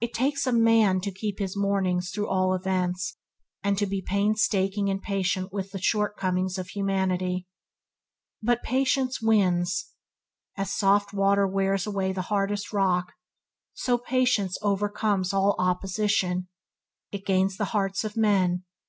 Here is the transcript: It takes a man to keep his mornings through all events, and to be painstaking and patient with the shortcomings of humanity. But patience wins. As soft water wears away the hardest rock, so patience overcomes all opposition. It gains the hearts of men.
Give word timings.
It 0.00 0.12
takes 0.12 0.44
a 0.48 0.52
man 0.52 1.00
to 1.02 1.12
keep 1.12 1.38
his 1.38 1.56
mornings 1.56 2.10
through 2.10 2.26
all 2.26 2.52
events, 2.52 3.18
and 3.62 3.78
to 3.78 3.86
be 3.86 4.02
painstaking 4.02 4.90
and 4.90 5.00
patient 5.00 5.52
with 5.52 5.70
the 5.70 5.78
shortcomings 5.80 6.58
of 6.58 6.70
humanity. 6.70 7.46
But 8.42 8.64
patience 8.64 9.22
wins. 9.22 9.90
As 10.56 10.72
soft 10.74 11.12
water 11.12 11.46
wears 11.46 11.86
away 11.86 12.10
the 12.12 12.22
hardest 12.22 12.72
rock, 12.72 13.12
so 13.72 13.98
patience 13.98 14.58
overcomes 14.62 15.32
all 15.32 15.54
opposition. 15.60 16.48
It 17.12 17.24
gains 17.24 17.56
the 17.56 17.66
hearts 17.66 18.02
of 18.02 18.16
men. 18.16 18.64